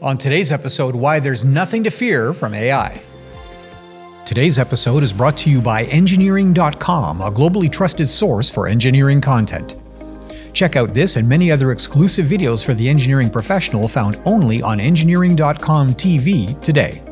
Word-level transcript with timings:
On 0.00 0.16
today's 0.16 0.52
episode, 0.52 0.94
why 0.94 1.18
there's 1.18 1.44
nothing 1.44 1.82
to 1.82 1.90
fear 1.90 2.32
from 2.32 2.54
AI. 2.54 3.02
Today's 4.24 4.56
episode 4.56 5.02
is 5.02 5.12
brought 5.12 5.36
to 5.38 5.50
you 5.50 5.60
by 5.60 5.86
Engineering.com, 5.86 7.20
a 7.20 7.32
globally 7.32 7.68
trusted 7.70 8.08
source 8.08 8.48
for 8.48 8.68
engineering 8.68 9.20
content. 9.20 9.74
Check 10.52 10.76
out 10.76 10.94
this 10.94 11.16
and 11.16 11.28
many 11.28 11.50
other 11.50 11.72
exclusive 11.72 12.26
videos 12.26 12.64
for 12.64 12.74
the 12.74 12.88
engineering 12.88 13.28
professional 13.28 13.88
found 13.88 14.20
only 14.24 14.62
on 14.62 14.78
Engineering.com 14.78 15.94
TV 15.94 16.60
today. 16.62 17.02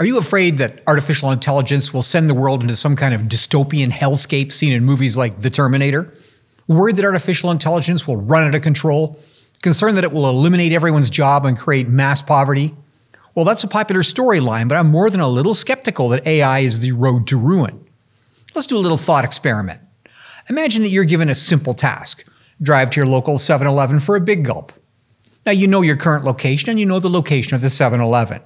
Are 0.00 0.06
you 0.06 0.16
afraid 0.16 0.56
that 0.56 0.82
artificial 0.86 1.30
intelligence 1.30 1.92
will 1.92 2.00
send 2.00 2.30
the 2.30 2.34
world 2.34 2.62
into 2.62 2.74
some 2.74 2.96
kind 2.96 3.14
of 3.14 3.22
dystopian 3.22 3.90
hellscape 3.90 4.50
seen 4.50 4.72
in 4.72 4.82
movies 4.82 5.18
like 5.18 5.42
The 5.42 5.50
Terminator? 5.50 6.14
Worried 6.68 6.96
that 6.96 7.04
artificial 7.04 7.50
intelligence 7.50 8.06
will 8.06 8.16
run 8.16 8.48
out 8.48 8.54
of 8.54 8.62
control? 8.62 9.20
Concerned 9.62 9.96
that 9.96 10.04
it 10.04 10.12
will 10.12 10.28
eliminate 10.28 10.72
everyone's 10.72 11.10
job 11.10 11.44
and 11.44 11.58
create 11.58 11.88
mass 11.88 12.22
poverty? 12.22 12.74
Well, 13.34 13.44
that's 13.44 13.64
a 13.64 13.68
popular 13.68 14.02
storyline, 14.02 14.68
but 14.68 14.76
I'm 14.76 14.90
more 14.90 15.10
than 15.10 15.20
a 15.20 15.28
little 15.28 15.54
skeptical 15.54 16.08
that 16.10 16.26
AI 16.26 16.60
is 16.60 16.78
the 16.78 16.92
road 16.92 17.26
to 17.28 17.36
ruin. 17.36 17.84
Let's 18.54 18.66
do 18.66 18.76
a 18.76 18.80
little 18.80 18.96
thought 18.96 19.24
experiment. 19.24 19.80
Imagine 20.48 20.82
that 20.82 20.88
you're 20.88 21.04
given 21.04 21.28
a 21.28 21.34
simple 21.34 21.74
task 21.74 22.24
drive 22.62 22.88
to 22.90 23.00
your 23.00 23.06
local 23.06 23.36
7 23.36 23.66
Eleven 23.66 24.00
for 24.00 24.16
a 24.16 24.20
big 24.20 24.44
gulp. 24.44 24.72
Now, 25.44 25.52
you 25.52 25.66
know 25.66 25.82
your 25.82 25.96
current 25.96 26.24
location 26.24 26.70
and 26.70 26.80
you 26.80 26.86
know 26.86 26.98
the 26.98 27.10
location 27.10 27.54
of 27.54 27.60
the 27.60 27.70
7 27.70 28.00
Eleven. 28.00 28.40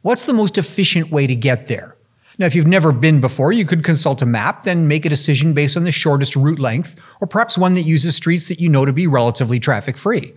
What's 0.00 0.24
the 0.24 0.32
most 0.32 0.56
efficient 0.56 1.10
way 1.10 1.26
to 1.26 1.36
get 1.36 1.68
there? 1.68 1.96
Now, 2.38 2.46
if 2.46 2.54
you've 2.54 2.66
never 2.66 2.92
been 2.92 3.20
before, 3.20 3.52
you 3.52 3.66
could 3.66 3.84
consult 3.84 4.22
a 4.22 4.26
map, 4.26 4.62
then 4.62 4.88
make 4.88 5.04
a 5.04 5.10
decision 5.10 5.52
based 5.52 5.76
on 5.76 5.84
the 5.84 5.92
shortest 5.92 6.34
route 6.34 6.58
length, 6.58 6.96
or 7.20 7.26
perhaps 7.26 7.58
one 7.58 7.74
that 7.74 7.82
uses 7.82 8.16
streets 8.16 8.48
that 8.48 8.58
you 8.58 8.68
know 8.68 8.86
to 8.86 8.92
be 8.92 9.06
relatively 9.06 9.60
traffic 9.60 9.96
free. 9.98 10.32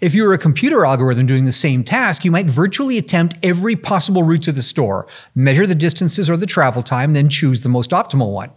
If 0.00 0.14
you 0.14 0.24
were 0.24 0.34
a 0.34 0.38
computer 0.38 0.84
algorithm 0.84 1.26
doing 1.26 1.46
the 1.46 1.52
same 1.52 1.82
task, 1.82 2.24
you 2.24 2.30
might 2.30 2.46
virtually 2.46 2.98
attempt 2.98 3.36
every 3.42 3.76
possible 3.76 4.22
route 4.22 4.42
to 4.42 4.52
the 4.52 4.62
store, 4.62 5.06
measure 5.34 5.66
the 5.66 5.74
distances 5.74 6.28
or 6.28 6.36
the 6.36 6.46
travel 6.46 6.82
time, 6.82 7.14
then 7.14 7.28
choose 7.30 7.62
the 7.62 7.70
most 7.70 7.90
optimal 7.90 8.32
one. 8.32 8.50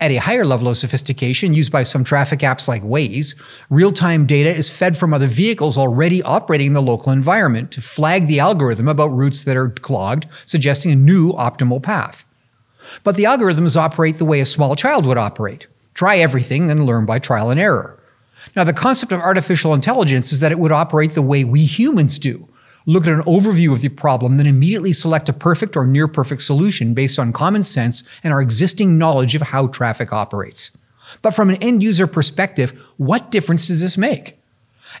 At 0.00 0.12
a 0.12 0.16
higher 0.16 0.44
level 0.46 0.68
of 0.68 0.76
sophistication, 0.76 1.54
used 1.54 1.72
by 1.72 1.82
some 1.82 2.04
traffic 2.04 2.40
apps 2.40 2.68
like 2.68 2.82
Waze, 2.82 3.34
real 3.68 3.90
time 3.90 4.26
data 4.26 4.48
is 4.48 4.70
fed 4.70 4.96
from 4.96 5.12
other 5.12 5.26
vehicles 5.26 5.76
already 5.76 6.22
operating 6.22 6.68
in 6.68 6.72
the 6.72 6.80
local 6.80 7.12
environment 7.12 7.72
to 7.72 7.82
flag 7.82 8.26
the 8.26 8.40
algorithm 8.40 8.88
about 8.88 9.08
routes 9.08 9.44
that 9.44 9.56
are 9.56 9.68
clogged, 9.68 10.26
suggesting 10.46 10.92
a 10.92 10.96
new 10.96 11.32
optimal 11.32 11.82
path. 11.82 12.24
But 13.02 13.16
the 13.16 13.24
algorithms 13.24 13.76
operate 13.76 14.16
the 14.16 14.24
way 14.24 14.40
a 14.40 14.46
small 14.46 14.76
child 14.76 15.04
would 15.04 15.18
operate 15.18 15.66
try 15.94 16.18
everything, 16.18 16.68
then 16.68 16.86
learn 16.86 17.04
by 17.04 17.18
trial 17.18 17.50
and 17.50 17.58
error. 17.58 17.97
Now, 18.56 18.64
the 18.64 18.72
concept 18.72 19.12
of 19.12 19.20
artificial 19.20 19.74
intelligence 19.74 20.32
is 20.32 20.40
that 20.40 20.52
it 20.52 20.58
would 20.58 20.72
operate 20.72 21.12
the 21.12 21.22
way 21.22 21.44
we 21.44 21.64
humans 21.64 22.18
do 22.18 22.48
look 22.88 23.06
at 23.06 23.12
an 23.12 23.20
overview 23.20 23.70
of 23.70 23.82
the 23.82 23.90
problem, 23.90 24.38
then 24.38 24.46
immediately 24.46 24.94
select 24.94 25.28
a 25.28 25.32
perfect 25.34 25.76
or 25.76 25.86
near 25.86 26.08
perfect 26.08 26.40
solution 26.40 26.94
based 26.94 27.18
on 27.18 27.34
common 27.34 27.62
sense 27.62 28.02
and 28.24 28.32
our 28.32 28.40
existing 28.40 28.96
knowledge 28.96 29.34
of 29.34 29.42
how 29.42 29.66
traffic 29.66 30.10
operates. 30.10 30.70
But 31.20 31.32
from 31.32 31.50
an 31.50 31.62
end 31.62 31.82
user 31.82 32.06
perspective, 32.06 32.70
what 32.96 33.30
difference 33.30 33.66
does 33.66 33.82
this 33.82 33.98
make? 33.98 34.38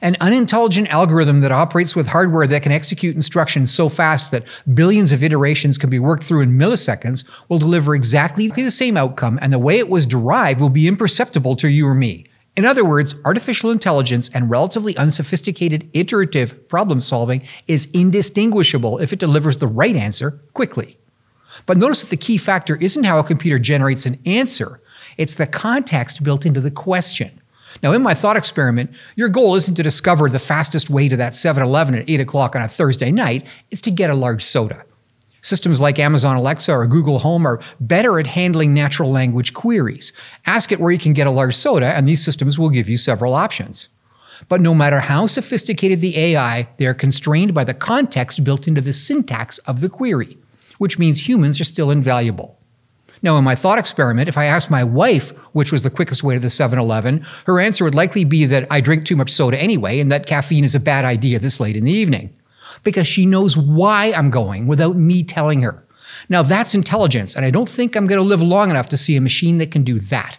An 0.02 0.18
unintelligent 0.20 0.88
algorithm 0.88 1.40
that 1.40 1.50
operates 1.50 1.96
with 1.96 2.08
hardware 2.08 2.46
that 2.46 2.62
can 2.62 2.72
execute 2.72 3.16
instructions 3.16 3.72
so 3.72 3.88
fast 3.88 4.30
that 4.32 4.44
billions 4.72 5.10
of 5.10 5.22
iterations 5.22 5.78
can 5.78 5.88
be 5.88 5.98
worked 5.98 6.22
through 6.22 6.42
in 6.42 6.58
milliseconds 6.58 7.24
will 7.48 7.58
deliver 7.58 7.94
exactly 7.94 8.48
the 8.48 8.70
same 8.70 8.98
outcome, 8.98 9.38
and 9.40 9.50
the 9.50 9.58
way 9.58 9.78
it 9.78 9.88
was 9.88 10.04
derived 10.04 10.60
will 10.60 10.68
be 10.68 10.86
imperceptible 10.86 11.56
to 11.56 11.68
you 11.68 11.86
or 11.86 11.94
me. 11.94 12.27
In 12.58 12.66
other 12.66 12.84
words, 12.84 13.14
artificial 13.24 13.70
intelligence 13.70 14.28
and 14.34 14.50
relatively 14.50 14.96
unsophisticated 14.96 15.88
iterative 15.92 16.68
problem 16.68 16.98
solving 16.98 17.46
is 17.68 17.86
indistinguishable 17.92 18.98
if 18.98 19.12
it 19.12 19.20
delivers 19.20 19.58
the 19.58 19.68
right 19.68 19.94
answer 19.94 20.40
quickly. 20.54 20.96
But 21.66 21.76
notice 21.76 22.00
that 22.00 22.10
the 22.10 22.16
key 22.16 22.36
factor 22.36 22.74
isn't 22.74 23.04
how 23.04 23.20
a 23.20 23.22
computer 23.22 23.60
generates 23.60 24.06
an 24.06 24.18
answer, 24.26 24.80
it's 25.16 25.36
the 25.36 25.46
context 25.46 26.24
built 26.24 26.44
into 26.44 26.60
the 26.60 26.72
question. 26.72 27.40
Now, 27.80 27.92
in 27.92 28.02
my 28.02 28.14
thought 28.14 28.36
experiment, 28.36 28.90
your 29.14 29.28
goal 29.28 29.54
isn't 29.54 29.76
to 29.76 29.84
discover 29.84 30.28
the 30.28 30.40
fastest 30.40 30.90
way 30.90 31.08
to 31.08 31.16
that 31.16 31.36
7 31.36 31.62
Eleven 31.62 31.94
at 31.94 32.10
8 32.10 32.18
o'clock 32.18 32.56
on 32.56 32.62
a 32.62 32.68
Thursday 32.68 33.12
night, 33.12 33.46
it's 33.70 33.82
to 33.82 33.92
get 33.92 34.10
a 34.10 34.14
large 34.14 34.42
soda. 34.42 34.84
Systems 35.40 35.80
like 35.80 35.98
Amazon 35.98 36.36
Alexa 36.36 36.72
or 36.72 36.86
Google 36.86 37.20
Home 37.20 37.46
are 37.46 37.60
better 37.80 38.18
at 38.18 38.26
handling 38.26 38.74
natural 38.74 39.10
language 39.10 39.54
queries. 39.54 40.12
Ask 40.46 40.72
it 40.72 40.80
where 40.80 40.90
you 40.90 40.98
can 40.98 41.12
get 41.12 41.26
a 41.26 41.32
large 41.32 41.54
soda, 41.54 41.86
and 41.86 42.08
these 42.08 42.24
systems 42.24 42.58
will 42.58 42.70
give 42.70 42.88
you 42.88 42.96
several 42.96 43.34
options. 43.34 43.88
But 44.48 44.60
no 44.60 44.74
matter 44.74 45.00
how 45.00 45.26
sophisticated 45.26 46.00
the 46.00 46.16
AI, 46.16 46.68
they 46.76 46.86
are 46.86 46.94
constrained 46.94 47.54
by 47.54 47.64
the 47.64 47.74
context 47.74 48.44
built 48.44 48.68
into 48.68 48.80
the 48.80 48.92
syntax 48.92 49.58
of 49.58 49.80
the 49.80 49.88
query, 49.88 50.38
which 50.78 50.98
means 50.98 51.28
humans 51.28 51.60
are 51.60 51.64
still 51.64 51.90
invaluable. 51.90 52.58
Now, 53.20 53.36
in 53.36 53.44
my 53.44 53.56
thought 53.56 53.78
experiment, 53.78 54.28
if 54.28 54.38
I 54.38 54.44
asked 54.44 54.70
my 54.70 54.84
wife 54.84 55.30
which 55.52 55.72
was 55.72 55.82
the 55.82 55.90
quickest 55.90 56.22
way 56.22 56.34
to 56.34 56.40
the 56.40 56.50
7 56.50 56.78
Eleven, 56.78 57.26
her 57.46 57.58
answer 57.58 57.84
would 57.84 57.94
likely 57.94 58.24
be 58.24 58.44
that 58.46 58.68
I 58.70 58.80
drink 58.80 59.04
too 59.04 59.16
much 59.16 59.30
soda 59.30 59.60
anyway 59.60 59.98
and 59.98 60.12
that 60.12 60.26
caffeine 60.26 60.62
is 60.62 60.76
a 60.76 60.80
bad 60.80 61.04
idea 61.04 61.40
this 61.40 61.58
late 61.58 61.76
in 61.76 61.84
the 61.84 61.92
evening 61.92 62.37
because 62.84 63.06
she 63.06 63.26
knows 63.26 63.56
why 63.56 64.12
I'm 64.12 64.30
going 64.30 64.66
without 64.66 64.96
me 64.96 65.24
telling 65.24 65.62
her. 65.62 65.84
Now, 66.28 66.42
that's 66.42 66.74
intelligence, 66.74 67.34
and 67.36 67.44
I 67.44 67.50
don't 67.50 67.68
think 67.68 67.94
I'm 67.94 68.06
going 68.06 68.20
to 68.20 68.26
live 68.26 68.42
long 68.42 68.70
enough 68.70 68.88
to 68.90 68.96
see 68.96 69.16
a 69.16 69.20
machine 69.20 69.58
that 69.58 69.70
can 69.70 69.84
do 69.84 70.00
that. 70.00 70.38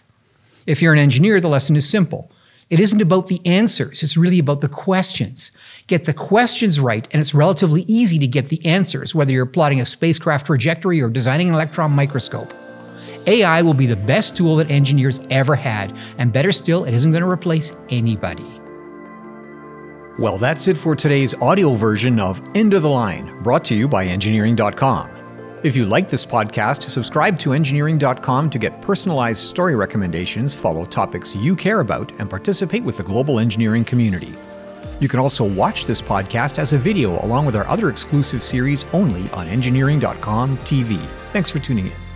If 0.66 0.82
you're 0.82 0.94
an 0.94 1.00
engineer, 1.00 1.40
the 1.40 1.48
lesson 1.48 1.76
is 1.76 1.90
simple. 1.90 2.32
It 2.70 2.80
isn't 2.80 3.02
about 3.02 3.28
the 3.28 3.42
answers, 3.46 4.04
it's 4.04 4.16
really 4.16 4.38
about 4.38 4.62
the 4.62 4.70
questions. 4.70 5.52
Get 5.88 6.06
the 6.06 6.14
questions 6.14 6.80
right, 6.80 7.08
and 7.12 7.20
it's 7.20 7.34
relatively 7.34 7.82
easy 7.88 8.20
to 8.20 8.28
get 8.28 8.50
the 8.50 8.64
answers, 8.64 9.16
whether 9.16 9.32
you're 9.32 9.48
plotting 9.48 9.82
a 9.82 9.86
spacecraft 9.88 10.46
trajectory 10.46 11.02
or 11.02 11.10
designing 11.10 11.48
an 11.48 11.56
electron 11.56 11.92
microscope. 11.92 12.54
AI 13.26 13.64
will 13.64 13.74
be 13.74 13.88
the 13.88 13.96
best 13.96 14.38
tool 14.38 14.56
that 14.58 14.70
engineers 14.70 15.20
ever 15.32 15.56
had, 15.56 15.96
and 16.20 16.32
better 16.32 16.52
still, 16.52 16.86
it 16.86 16.94
isn't 16.94 17.12
going 17.12 17.24
to 17.24 17.30
replace 17.30 17.76
anybody. 17.90 18.59
Well, 20.18 20.38
that's 20.38 20.68
it 20.68 20.78
for 20.78 20.96
today's 20.96 21.34
audio 21.36 21.76
version 21.76 22.20
of 22.20 22.42
End 22.56 22.74
of 22.74 22.82
the 22.82 22.90
Line, 22.90 23.42
brought 23.42 23.64
to 23.66 23.76
you 23.76 23.88
by 23.88 24.06
Engineering.com. 24.06 25.10
If 25.64 25.76
you 25.76 25.86
like 25.86 26.10
this 26.10 26.26
podcast, 26.26 26.90
subscribe 26.90 27.38
to 27.40 27.54
Engineering.com 27.54 28.50
to 28.50 28.60
get 28.60 28.82
personalized 28.82 29.42
story 29.42 29.76
recommendations, 29.76 30.56
follow 30.56 30.86
topics 30.86 31.36
you 31.36 31.56
care 31.56 31.82
about, 31.82 32.12
and 32.20 32.30
participate 32.30 32.84
with 32.84 32.98
the 32.98 33.04
global 33.04 33.40
engineering 33.40 33.86
community. 33.86 34.34
You 35.00 35.08
can 35.08 35.20
also 35.20 35.46
watch 35.46 35.86
this 35.86 36.02
podcast 36.02 36.60
as 36.60 36.74
a 36.74 36.78
video 36.78 37.24
along 37.24 37.46
with 37.46 37.56
our 37.56 37.68
other 37.68 37.90
exclusive 37.90 38.42
series 38.42 38.86
only 38.94 39.30
on 39.32 39.48
Engineering.com 39.48 40.58
TV. 40.60 40.98
Thanks 41.32 41.52
for 41.52 41.60
tuning 41.60 41.88
in. 41.88 42.09